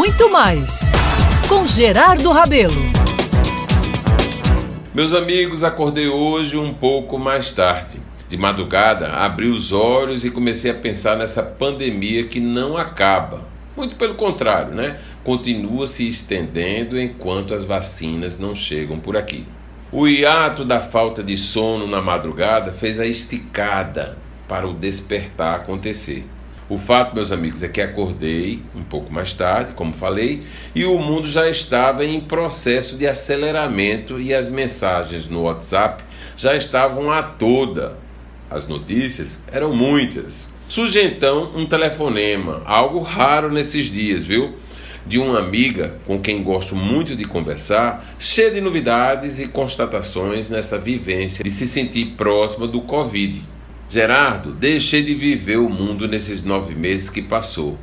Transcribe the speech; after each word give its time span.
muito 0.00 0.30
mais 0.30 0.92
com 1.46 1.66
Gerardo 1.66 2.30
Rabelo. 2.30 2.72
Meus 4.94 5.12
amigos, 5.12 5.62
acordei 5.62 6.08
hoje 6.08 6.56
um 6.56 6.72
pouco 6.72 7.18
mais 7.18 7.52
tarde. 7.52 8.00
De 8.26 8.34
madrugada, 8.34 9.08
abri 9.12 9.48
os 9.48 9.72
olhos 9.72 10.24
e 10.24 10.30
comecei 10.30 10.70
a 10.70 10.74
pensar 10.74 11.18
nessa 11.18 11.42
pandemia 11.42 12.24
que 12.24 12.40
não 12.40 12.78
acaba. 12.78 13.46
Muito 13.76 13.94
pelo 13.96 14.14
contrário, 14.14 14.74
né? 14.74 14.98
Continua 15.22 15.86
se 15.86 16.08
estendendo 16.08 16.98
enquanto 16.98 17.52
as 17.52 17.66
vacinas 17.66 18.38
não 18.38 18.54
chegam 18.54 18.98
por 18.98 19.18
aqui. 19.18 19.44
O 19.92 20.08
hiato 20.08 20.64
da 20.64 20.80
falta 20.80 21.22
de 21.22 21.36
sono 21.36 21.86
na 21.86 22.00
madrugada 22.00 22.72
fez 22.72 22.98
a 22.98 23.06
esticada 23.06 24.16
para 24.48 24.66
o 24.66 24.72
despertar 24.72 25.56
acontecer. 25.56 26.24
O 26.70 26.78
fato, 26.78 27.16
meus 27.16 27.32
amigos, 27.32 27.64
é 27.64 27.68
que 27.68 27.80
acordei 27.80 28.62
um 28.76 28.84
pouco 28.84 29.12
mais 29.12 29.32
tarde, 29.32 29.72
como 29.72 29.92
falei, 29.92 30.44
e 30.72 30.84
o 30.84 31.00
mundo 31.00 31.26
já 31.26 31.50
estava 31.50 32.04
em 32.04 32.20
processo 32.20 32.96
de 32.96 33.08
aceleramento 33.08 34.20
e 34.20 34.32
as 34.32 34.48
mensagens 34.48 35.28
no 35.28 35.42
WhatsApp 35.42 36.04
já 36.36 36.54
estavam 36.54 37.10
a 37.10 37.24
toda. 37.24 37.98
As 38.48 38.68
notícias 38.68 39.42
eram 39.50 39.74
muitas. 39.74 40.46
Surge 40.68 41.02
então 41.02 41.50
um 41.56 41.66
telefonema, 41.66 42.62
algo 42.64 43.00
raro 43.00 43.50
nesses 43.50 43.86
dias, 43.86 44.22
viu? 44.22 44.54
De 45.04 45.18
uma 45.18 45.40
amiga 45.40 45.96
com 46.06 46.20
quem 46.20 46.40
gosto 46.40 46.76
muito 46.76 47.16
de 47.16 47.24
conversar, 47.24 48.14
cheia 48.16 48.52
de 48.52 48.60
novidades 48.60 49.40
e 49.40 49.48
constatações 49.48 50.48
nessa 50.48 50.78
vivência 50.78 51.42
de 51.42 51.50
se 51.50 51.66
sentir 51.66 52.14
próxima 52.16 52.68
do 52.68 52.80
Covid. 52.80 53.42
Gerardo, 53.90 54.52
deixei 54.52 55.02
de 55.02 55.14
viver 55.14 55.58
o 55.58 55.68
mundo 55.68 56.06
nesses 56.06 56.44
nove 56.44 56.76
meses 56.76 57.10
que 57.10 57.20
passou. 57.20 57.76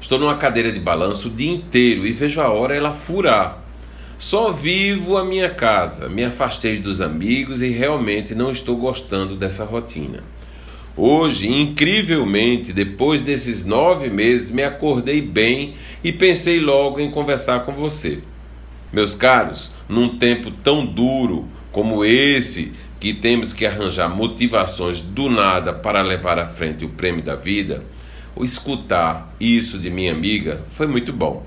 Estou 0.00 0.18
numa 0.18 0.38
cadeira 0.38 0.72
de 0.72 0.80
balanço 0.80 1.28
o 1.28 1.30
dia 1.30 1.52
inteiro 1.52 2.06
e 2.06 2.12
vejo 2.12 2.40
a 2.40 2.48
hora 2.48 2.74
ela 2.74 2.94
furar. 2.94 3.62
Só 4.16 4.50
vivo 4.50 5.14
a 5.18 5.26
minha 5.26 5.50
casa, 5.50 6.08
me 6.08 6.24
afastei 6.24 6.78
dos 6.78 7.02
amigos 7.02 7.60
e 7.60 7.68
realmente 7.68 8.34
não 8.34 8.50
estou 8.50 8.78
gostando 8.78 9.36
dessa 9.36 9.62
rotina. 9.62 10.24
Hoje, 10.96 11.46
incrivelmente, 11.46 12.72
depois 12.72 13.20
desses 13.20 13.62
nove 13.66 14.08
meses, 14.08 14.50
me 14.50 14.62
acordei 14.62 15.20
bem 15.20 15.74
e 16.02 16.10
pensei 16.10 16.60
logo 16.60 16.98
em 16.98 17.10
conversar 17.10 17.60
com 17.66 17.72
você. 17.72 18.20
Meus 18.90 19.14
caros, 19.14 19.70
num 19.86 20.16
tempo 20.16 20.50
tão 20.50 20.86
duro 20.86 21.46
como 21.70 22.04
esse, 22.04 22.72
que 23.02 23.12
temos 23.12 23.52
que 23.52 23.66
arranjar 23.66 24.08
motivações 24.08 25.00
do 25.00 25.28
nada 25.28 25.72
para 25.72 26.02
levar 26.02 26.38
à 26.38 26.46
frente 26.46 26.84
o 26.84 26.88
prêmio 26.88 27.20
da 27.20 27.34
vida, 27.34 27.82
o 28.36 28.44
escutar 28.44 29.34
isso 29.40 29.76
de 29.76 29.90
minha 29.90 30.12
amiga 30.12 30.62
foi 30.68 30.86
muito 30.86 31.12
bom. 31.12 31.44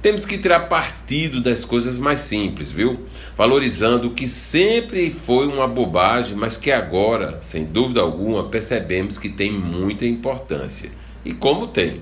Temos 0.00 0.24
que 0.24 0.38
tirar 0.38 0.70
partido 0.70 1.38
das 1.42 1.66
coisas 1.66 1.98
mais 1.98 2.20
simples, 2.20 2.72
viu? 2.72 3.04
Valorizando 3.36 4.08
o 4.08 4.14
que 4.14 4.26
sempre 4.26 5.10
foi 5.10 5.48
uma 5.48 5.68
bobagem, 5.68 6.34
mas 6.34 6.56
que 6.56 6.72
agora, 6.72 7.38
sem 7.42 7.66
dúvida 7.66 8.00
alguma, 8.00 8.44
percebemos 8.44 9.18
que 9.18 9.28
tem 9.28 9.52
muita 9.52 10.06
importância. 10.06 10.90
E 11.22 11.34
como 11.34 11.66
tem. 11.66 12.00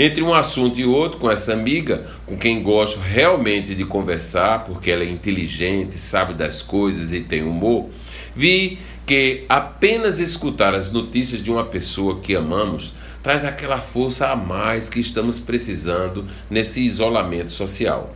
Entre 0.00 0.22
um 0.22 0.32
assunto 0.32 0.78
e 0.78 0.86
outro, 0.86 1.18
com 1.18 1.28
essa 1.28 1.52
amiga, 1.52 2.06
com 2.24 2.38
quem 2.38 2.62
gosto 2.62 3.00
realmente 3.00 3.74
de 3.74 3.84
conversar, 3.84 4.62
porque 4.62 4.92
ela 4.92 5.02
é 5.02 5.10
inteligente, 5.10 5.98
sabe 5.98 6.34
das 6.34 6.62
coisas 6.62 7.12
e 7.12 7.22
tem 7.22 7.42
humor, 7.42 7.88
vi 8.32 8.78
que 9.04 9.44
apenas 9.48 10.20
escutar 10.20 10.72
as 10.72 10.92
notícias 10.92 11.42
de 11.42 11.50
uma 11.50 11.64
pessoa 11.64 12.20
que 12.20 12.36
amamos 12.36 12.94
traz 13.24 13.44
aquela 13.44 13.80
força 13.80 14.28
a 14.28 14.36
mais 14.36 14.88
que 14.88 15.00
estamos 15.00 15.40
precisando 15.40 16.24
nesse 16.48 16.80
isolamento 16.80 17.50
social. 17.50 18.14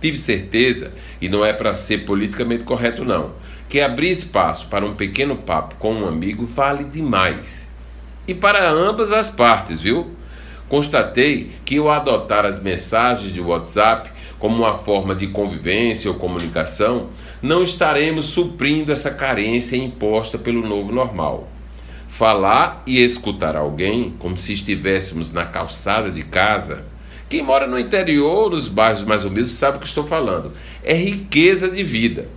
Tive 0.00 0.18
certeza, 0.18 0.94
e 1.20 1.28
não 1.28 1.44
é 1.44 1.52
para 1.52 1.72
ser 1.72 2.04
politicamente 2.04 2.62
correto, 2.62 3.04
não, 3.04 3.32
que 3.68 3.80
abrir 3.80 4.12
espaço 4.12 4.68
para 4.68 4.86
um 4.86 4.94
pequeno 4.94 5.34
papo 5.34 5.74
com 5.74 5.92
um 5.92 6.06
amigo 6.06 6.46
vale 6.46 6.84
demais. 6.84 7.68
E 8.28 8.32
para 8.32 8.70
ambas 8.70 9.10
as 9.10 9.28
partes, 9.28 9.80
viu? 9.80 10.14
Constatei 10.68 11.52
que 11.64 11.78
ao 11.78 11.90
adotar 11.90 12.44
as 12.44 12.60
mensagens 12.60 13.32
de 13.32 13.40
WhatsApp 13.40 14.10
como 14.38 14.56
uma 14.56 14.74
forma 14.74 15.14
de 15.14 15.28
convivência 15.28 16.10
ou 16.10 16.16
comunicação, 16.16 17.08
não 17.40 17.62
estaremos 17.62 18.26
suprindo 18.26 18.92
essa 18.92 19.10
carência 19.10 19.76
imposta 19.76 20.36
pelo 20.36 20.66
novo 20.66 20.92
normal. 20.92 21.48
Falar 22.08 22.82
e 22.86 23.02
escutar 23.02 23.56
alguém 23.56 24.14
como 24.18 24.36
se 24.36 24.52
estivéssemos 24.52 25.32
na 25.32 25.44
calçada 25.44 26.10
de 26.10 26.22
casa. 26.22 26.84
Quem 27.28 27.42
mora 27.42 27.66
no 27.66 27.78
interior, 27.78 28.50
nos 28.50 28.68
bairros 28.68 29.02
mais 29.02 29.24
humildes, 29.24 29.52
sabe 29.52 29.76
o 29.76 29.80
que 29.80 29.86
estou 29.86 30.04
falando. 30.04 30.52
É 30.82 30.94
riqueza 30.94 31.68
de 31.68 31.82
vida. 31.82 32.28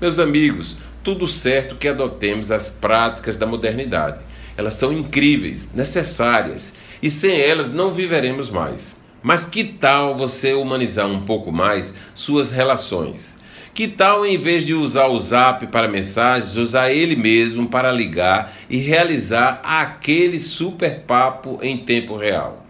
Meus 0.00 0.18
amigos, 0.18 0.76
tudo 1.02 1.26
certo 1.26 1.76
que 1.76 1.88
adotemos 1.88 2.50
as 2.50 2.68
práticas 2.68 3.36
da 3.36 3.46
modernidade. 3.46 4.18
Elas 4.60 4.74
são 4.74 4.92
incríveis, 4.92 5.72
necessárias 5.74 6.74
e 7.02 7.10
sem 7.10 7.40
elas 7.40 7.72
não 7.72 7.94
viveremos 7.94 8.50
mais. 8.50 8.94
Mas 9.22 9.46
que 9.46 9.64
tal 9.64 10.14
você 10.14 10.52
humanizar 10.52 11.06
um 11.06 11.22
pouco 11.22 11.50
mais 11.50 11.94
suas 12.14 12.50
relações? 12.50 13.38
Que 13.72 13.88
tal, 13.88 14.26
em 14.26 14.36
vez 14.36 14.66
de 14.66 14.74
usar 14.74 15.06
o 15.06 15.18
zap 15.18 15.66
para 15.68 15.88
mensagens, 15.88 16.58
usar 16.58 16.92
ele 16.92 17.16
mesmo 17.16 17.68
para 17.68 17.90
ligar 17.90 18.52
e 18.68 18.76
realizar 18.76 19.62
aquele 19.64 20.38
super 20.38 21.04
papo 21.06 21.58
em 21.62 21.78
tempo 21.78 22.14
real? 22.14 22.66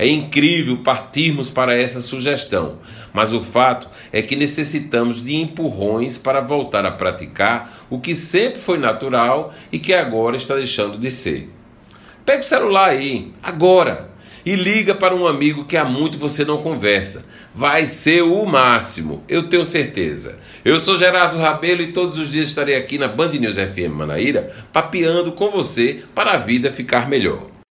É 0.00 0.08
incrível 0.08 0.78
partirmos 0.78 1.50
para 1.50 1.76
essa 1.76 2.00
sugestão, 2.00 2.78
mas 3.12 3.34
o 3.34 3.42
fato 3.42 3.86
é 4.10 4.22
que 4.22 4.34
necessitamos 4.34 5.22
de 5.22 5.34
empurrões 5.34 6.16
para 6.16 6.40
voltar 6.40 6.86
a 6.86 6.90
praticar 6.90 7.84
o 7.90 8.00
que 8.00 8.14
sempre 8.14 8.62
foi 8.62 8.78
natural 8.78 9.52
e 9.70 9.78
que 9.78 9.92
agora 9.92 10.38
está 10.38 10.54
deixando 10.54 10.96
de 10.96 11.10
ser. 11.10 11.50
Pega 12.24 12.40
o 12.40 12.46
celular 12.46 12.88
aí, 12.88 13.30
agora, 13.42 14.08
e 14.42 14.54
liga 14.54 14.94
para 14.94 15.14
um 15.14 15.26
amigo 15.26 15.66
que 15.66 15.76
há 15.76 15.84
muito 15.84 16.16
você 16.16 16.46
não 16.46 16.62
conversa. 16.62 17.26
Vai 17.54 17.84
ser 17.84 18.22
o 18.22 18.46
máximo, 18.46 19.22
eu 19.28 19.50
tenho 19.50 19.66
certeza. 19.66 20.38
Eu 20.64 20.78
sou 20.78 20.96
Gerardo 20.96 21.36
Rabelo 21.36 21.82
e 21.82 21.92
todos 21.92 22.16
os 22.16 22.32
dias 22.32 22.48
estarei 22.48 22.74
aqui 22.74 22.96
na 22.96 23.06
Band 23.06 23.32
News 23.32 23.56
FM 23.56 23.92
Manaíra, 23.92 24.50
papeando 24.72 25.32
com 25.32 25.50
você 25.50 26.04
para 26.14 26.32
a 26.32 26.38
vida 26.38 26.72
ficar 26.72 27.06
melhor. 27.06 27.50